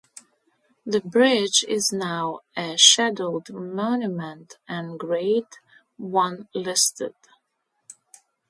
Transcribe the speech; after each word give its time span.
The 0.83 0.99
bridge 0.99 1.63
is 1.67 1.93
now 1.93 2.39
a 2.57 2.75
scheduled 2.75 3.53
monument 3.53 4.57
and 4.67 4.97
Grade 4.99 5.43
One 5.95 6.47
listed. 6.55 7.13